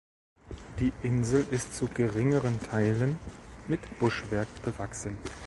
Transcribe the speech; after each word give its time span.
Die 0.79 0.91
Insel 1.03 1.45
ist 1.51 1.75
zu 1.75 1.87
geringeren 1.87 2.59
Teilen 2.59 3.19
mit 3.67 3.81
Buschwerk 3.99 4.47
bewachsen. 4.63 5.15